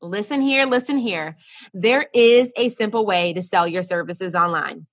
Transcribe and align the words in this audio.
Listen 0.00 0.40
here, 0.40 0.64
listen 0.64 0.96
here. 0.96 1.36
There 1.74 2.06
is 2.14 2.52
a 2.56 2.68
simple 2.68 3.04
way 3.04 3.32
to 3.32 3.42
sell 3.42 3.66
your 3.66 3.82
services 3.82 4.34
online. 4.34 4.86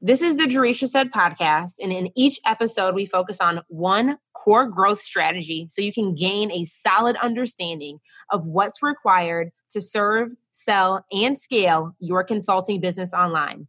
This 0.00 0.22
is 0.22 0.38
the 0.38 0.44
Jerisha 0.44 0.88
Said 0.88 1.12
podcast, 1.12 1.72
and 1.78 1.92
in 1.92 2.08
each 2.16 2.40
episode, 2.46 2.94
we 2.94 3.04
focus 3.04 3.36
on 3.38 3.60
one 3.68 4.16
core 4.32 4.66
growth 4.66 5.02
strategy 5.02 5.66
so 5.68 5.82
you 5.82 5.92
can 5.92 6.14
gain 6.14 6.50
a 6.50 6.64
solid 6.64 7.16
understanding 7.22 7.98
of 8.30 8.46
what's 8.46 8.82
required 8.82 9.50
to 9.72 9.80
serve, 9.82 10.32
sell, 10.52 11.04
and 11.12 11.38
scale 11.38 11.94
your 11.98 12.24
consulting 12.24 12.80
business 12.80 13.12
online. 13.12 13.68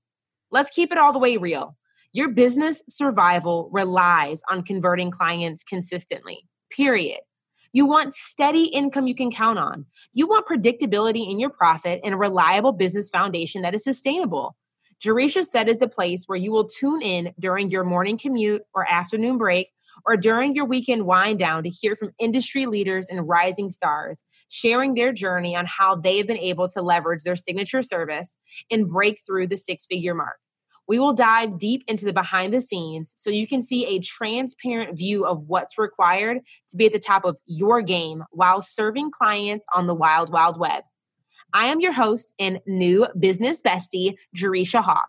Let's 0.52 0.72
keep 0.72 0.94
it 0.94 0.98
all 0.98 1.12
the 1.12 1.20
way 1.20 1.36
real. 1.36 1.76
Your 2.14 2.30
business 2.30 2.82
survival 2.88 3.70
relies 3.74 4.42
on 4.50 4.64
converting 4.64 5.12
clients 5.12 5.66
consistently, 5.66 6.48
period. 6.70 7.20
You 7.74 7.86
want 7.86 8.14
steady 8.14 8.66
income 8.66 9.08
you 9.08 9.16
can 9.16 9.32
count 9.32 9.58
on. 9.58 9.86
You 10.14 10.28
want 10.28 10.46
predictability 10.46 11.30
in 11.30 11.40
your 11.40 11.50
profit 11.50 12.02
and 12.04 12.14
a 12.14 12.18
reliable 12.18 12.74
business 12.74 13.10
foundation 13.10 13.62
that 13.62 13.74
is 13.74 13.84
sustainable. 13.84 14.56
Jerisha 15.02 15.46
Said 15.46 15.70
is 15.70 15.80
the 15.80 15.88
place 15.88 16.26
where 16.26 16.38
you 16.38 16.52
will 16.52 16.68
tune 16.68 17.02
in 17.02 17.34
during 17.40 17.70
your 17.72 17.84
morning 17.84 18.18
commute 18.18 18.62
or 18.74 18.92
afternoon 18.92 19.38
break 19.38 19.70
or 20.06 20.18
during 20.18 20.54
your 20.54 20.66
weekend 20.66 21.06
wind 21.06 21.40
down 21.40 21.64
to 21.64 21.70
hear 21.70 21.96
from 21.96 22.12
industry 22.20 22.66
leaders 22.66 23.08
and 23.08 23.28
rising 23.28 23.70
stars 23.70 24.26
sharing 24.50 24.94
their 24.94 25.14
journey 25.14 25.56
on 25.56 25.66
how 25.66 25.96
they've 25.96 26.28
been 26.28 26.38
able 26.38 26.68
to 26.70 26.82
leverage 26.82 27.24
their 27.24 27.36
signature 27.36 27.82
service 27.82 28.38
and 28.70 28.90
break 28.90 29.20
through 29.26 29.48
the 29.48 29.58
six 29.58 29.86
figure 29.86 30.14
mark. 30.14 30.38
We 30.92 31.00
will 31.00 31.14
dive 31.14 31.58
deep 31.58 31.86
into 31.88 32.04
the 32.04 32.12
behind 32.12 32.54
the 32.54 32.60
scenes 32.60 33.14
so 33.16 33.30
you 33.30 33.48
can 33.48 33.62
see 33.62 33.86
a 33.86 34.02
transparent 34.02 34.98
view 34.98 35.26
of 35.26 35.48
what's 35.48 35.78
required 35.78 36.40
to 36.70 36.76
be 36.76 36.86
at 36.86 36.92
the 36.92 37.00
top 37.00 37.24
of 37.24 37.40
your 37.46 37.82
game 37.82 38.26
while 38.32 38.60
serving 38.60 39.12
clients 39.12 39.66
on 39.74 39.88
the 39.88 39.94
wild, 39.94 40.34
wild 40.34 40.60
web. 40.60 40.84
I 41.54 41.68
am 41.68 41.80
your 41.80 41.94
host 41.94 42.34
and 42.38 42.60
new 42.68 43.08
business 43.18 43.62
bestie, 43.62 44.16
Jerisha 44.36 44.82
Hawk. 44.82 45.08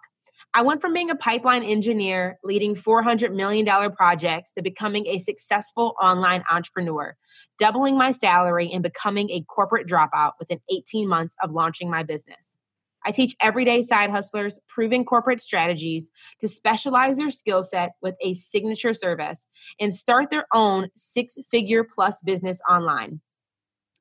I 0.54 0.62
went 0.62 0.80
from 0.80 0.92
being 0.92 1.10
a 1.10 1.16
pipeline 1.16 1.64
engineer 1.64 2.38
leading 2.44 2.76
$400 2.76 3.34
million 3.34 3.66
projects 3.90 4.52
to 4.52 4.62
becoming 4.62 5.08
a 5.08 5.18
successful 5.18 5.94
online 6.00 6.44
entrepreneur, 6.48 7.16
doubling 7.58 7.98
my 7.98 8.12
salary 8.12 8.70
and 8.72 8.84
becoming 8.84 9.30
a 9.30 9.42
corporate 9.48 9.88
dropout 9.88 10.34
within 10.38 10.60
18 10.72 11.08
months 11.08 11.34
of 11.42 11.50
launching 11.50 11.90
my 11.90 12.04
business. 12.04 12.56
I 13.04 13.10
teach 13.10 13.36
everyday 13.40 13.82
side 13.82 14.10
hustlers 14.10 14.58
proven 14.68 15.04
corporate 15.04 15.40
strategies 15.40 16.10
to 16.40 16.48
specialize 16.48 17.16
their 17.16 17.30
skill 17.30 17.62
set 17.62 17.92
with 18.00 18.14
a 18.20 18.34
signature 18.34 18.94
service 18.94 19.46
and 19.80 19.94
start 19.94 20.30
their 20.30 20.46
own 20.52 20.88
six 20.96 21.36
figure 21.50 21.84
plus 21.84 22.20
business 22.22 22.58
online. 22.68 23.20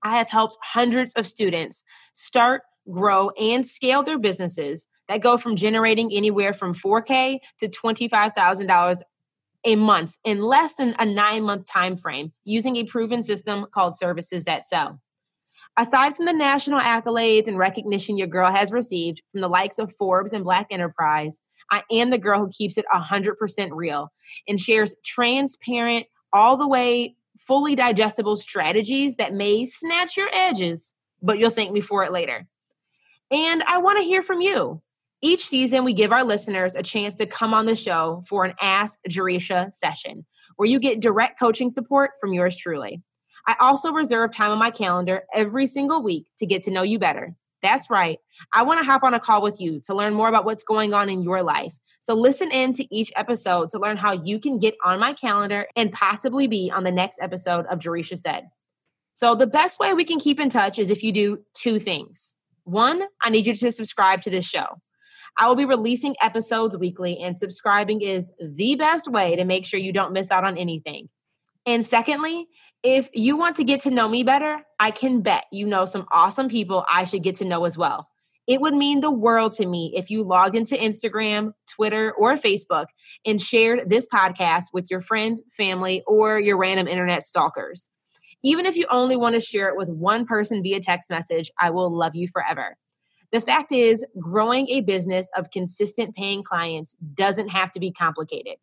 I 0.03 0.17
have 0.17 0.29
helped 0.29 0.57
hundreds 0.61 1.13
of 1.13 1.27
students 1.27 1.83
start, 2.13 2.63
grow, 2.89 3.29
and 3.31 3.65
scale 3.65 4.03
their 4.03 4.17
businesses 4.17 4.87
that 5.07 5.21
go 5.21 5.37
from 5.37 5.55
generating 5.55 6.11
anywhere 6.13 6.53
from 6.53 6.73
4K 6.73 7.39
to 7.59 7.67
$25,000 7.67 9.01
a 9.63 9.75
month 9.75 10.17
in 10.23 10.41
less 10.41 10.75
than 10.75 10.95
a 10.97 11.05
nine 11.05 11.43
month 11.43 11.67
time 11.67 11.95
frame 11.95 12.31
using 12.43 12.77
a 12.77 12.85
proven 12.85 13.21
system 13.21 13.67
called 13.71 13.95
Services 13.95 14.45
That 14.45 14.65
Sell. 14.65 14.99
Aside 15.77 16.15
from 16.15 16.25
the 16.25 16.33
national 16.33 16.79
accolades 16.79 17.47
and 17.47 17.57
recognition 17.57 18.17
your 18.17 18.27
girl 18.27 18.51
has 18.51 18.71
received 18.71 19.21
from 19.31 19.41
the 19.41 19.47
likes 19.47 19.79
of 19.79 19.93
Forbes 19.95 20.33
and 20.33 20.43
Black 20.43 20.67
Enterprise, 20.69 21.39
I 21.71 21.83
am 21.91 22.09
the 22.09 22.17
girl 22.17 22.39
who 22.39 22.49
keeps 22.49 22.77
it 22.77 22.85
100% 22.93 23.69
real 23.71 24.11
and 24.47 24.59
shares 24.59 24.93
transparent, 25.05 26.07
all 26.33 26.57
the 26.57 26.67
way 26.67 27.15
fully 27.39 27.75
digestible 27.75 28.35
strategies 28.35 29.15
that 29.15 29.33
may 29.33 29.65
snatch 29.65 30.17
your 30.17 30.29
edges, 30.33 30.93
but 31.21 31.39
you'll 31.39 31.49
thank 31.49 31.71
me 31.71 31.81
for 31.81 32.03
it 32.03 32.11
later. 32.11 32.45
And 33.31 33.63
I 33.63 33.77
want 33.77 33.97
to 33.97 34.03
hear 34.03 34.21
from 34.21 34.41
you. 34.41 34.81
Each 35.21 35.45
season, 35.45 35.85
we 35.85 35.93
give 35.93 36.11
our 36.11 36.23
listeners 36.23 36.75
a 36.75 36.83
chance 36.83 37.15
to 37.17 37.25
come 37.25 37.53
on 37.53 37.65
the 37.65 37.75
show 37.75 38.23
for 38.27 38.43
an 38.43 38.53
Ask 38.59 38.99
Jerisha 39.09 39.71
session 39.73 40.25
where 40.57 40.67
you 40.67 40.79
get 40.79 40.99
direct 40.99 41.39
coaching 41.39 41.69
support 41.69 42.11
from 42.19 42.33
yours 42.33 42.57
truly. 42.57 43.01
I 43.47 43.55
also 43.59 43.91
reserve 43.91 44.31
time 44.31 44.51
on 44.51 44.59
my 44.59 44.71
calendar 44.71 45.23
every 45.33 45.65
single 45.65 46.03
week 46.03 46.27
to 46.39 46.45
get 46.45 46.63
to 46.63 46.71
know 46.71 46.83
you 46.83 46.99
better. 46.99 47.35
That's 47.61 47.89
right. 47.89 48.19
I 48.53 48.63
want 48.63 48.79
to 48.79 48.85
hop 48.85 49.03
on 49.03 49.13
a 49.13 49.19
call 49.19 49.41
with 49.41 49.61
you 49.61 49.81
to 49.81 49.95
learn 49.95 50.13
more 50.13 50.29
about 50.29 50.45
what's 50.45 50.63
going 50.63 50.93
on 50.93 51.09
in 51.09 51.21
your 51.21 51.43
life. 51.43 51.73
So 51.99 52.15
listen 52.15 52.51
in 52.51 52.73
to 52.73 52.95
each 52.95 53.11
episode 53.15 53.69
to 53.69 53.79
learn 53.79 53.97
how 53.97 54.13
you 54.13 54.39
can 54.39 54.57
get 54.57 54.75
on 54.83 54.99
my 54.99 55.13
calendar 55.13 55.67
and 55.75 55.91
possibly 55.91 56.47
be 56.47 56.71
on 56.73 56.83
the 56.83 56.91
next 56.91 57.19
episode 57.21 57.67
of 57.67 57.77
Jerisha 57.77 58.17
Said. 58.17 58.49
So 59.13 59.35
the 59.35 59.45
best 59.45 59.79
way 59.79 59.93
we 59.93 60.03
can 60.03 60.19
keep 60.19 60.39
in 60.39 60.49
touch 60.49 60.79
is 60.79 60.89
if 60.89 61.03
you 61.03 61.11
do 61.11 61.43
two 61.53 61.77
things. 61.77 62.35
One, 62.63 63.03
I 63.21 63.29
need 63.29 63.45
you 63.45 63.53
to 63.53 63.71
subscribe 63.71 64.21
to 64.21 64.31
this 64.31 64.45
show. 64.45 64.81
I 65.37 65.47
will 65.47 65.55
be 65.55 65.65
releasing 65.65 66.15
episodes 66.21 66.77
weekly, 66.77 67.19
and 67.21 67.37
subscribing 67.37 68.01
is 68.01 68.31
the 68.39 68.75
best 68.75 69.07
way 69.07 69.35
to 69.35 69.45
make 69.45 69.65
sure 69.65 69.79
you 69.79 69.93
don't 69.93 70.13
miss 70.13 70.31
out 70.31 70.43
on 70.43 70.57
anything. 70.57 71.09
And 71.65 71.85
secondly, 71.85 72.47
if 72.83 73.09
you 73.13 73.37
want 73.37 73.55
to 73.57 73.63
get 73.63 73.81
to 73.81 73.91
know 73.91 74.07
me 74.07 74.23
better, 74.23 74.61
I 74.79 74.91
can 74.91 75.21
bet 75.21 75.45
you 75.51 75.67
know 75.67 75.85
some 75.85 76.07
awesome 76.11 76.49
people 76.49 76.85
I 76.91 77.03
should 77.03 77.23
get 77.23 77.35
to 77.37 77.45
know 77.45 77.65
as 77.65 77.77
well. 77.77 78.07
It 78.47 78.59
would 78.59 78.73
mean 78.73 79.01
the 79.01 79.11
world 79.11 79.53
to 79.53 79.65
me 79.67 79.93
if 79.95 80.09
you 80.09 80.23
logged 80.23 80.55
into 80.55 80.75
Instagram, 80.75 81.53
Twitter, 81.69 82.11
or 82.11 82.35
Facebook 82.35 82.87
and 83.25 83.39
shared 83.39 83.89
this 83.89 84.07
podcast 84.07 84.65
with 84.73 84.89
your 84.89 84.99
friends, 84.99 85.43
family, 85.51 86.03
or 86.07 86.39
your 86.39 86.57
random 86.57 86.87
internet 86.87 87.23
stalkers. 87.23 87.91
Even 88.43 88.65
if 88.65 88.75
you 88.75 88.87
only 88.89 89.15
want 89.15 89.35
to 89.35 89.41
share 89.41 89.69
it 89.69 89.77
with 89.77 89.89
one 89.89 90.25
person 90.25 90.63
via 90.63 90.79
text 90.79 91.11
message, 91.11 91.51
I 91.59 91.69
will 91.69 91.95
love 91.95 92.15
you 92.15 92.27
forever. 92.27 92.77
The 93.31 93.41
fact 93.41 93.71
is, 93.71 94.03
growing 94.19 94.67
a 94.69 94.81
business 94.81 95.29
of 95.37 95.51
consistent 95.51 96.15
paying 96.15 96.43
clients 96.43 96.95
doesn't 97.13 97.49
have 97.49 97.71
to 97.73 97.79
be 97.79 97.91
complicated. 97.91 98.55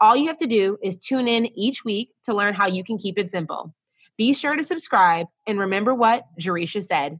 All 0.00 0.16
you 0.16 0.28
have 0.28 0.36
to 0.38 0.46
do 0.46 0.78
is 0.80 0.96
tune 0.96 1.26
in 1.26 1.46
each 1.58 1.84
week 1.84 2.10
to 2.24 2.34
learn 2.34 2.54
how 2.54 2.68
you 2.68 2.84
can 2.84 2.98
keep 2.98 3.18
it 3.18 3.28
simple. 3.28 3.74
Be 4.16 4.32
sure 4.32 4.54
to 4.54 4.62
subscribe 4.62 5.26
and 5.46 5.58
remember 5.58 5.92
what 5.92 6.24
Jerisha 6.40 6.84
said 6.84 7.18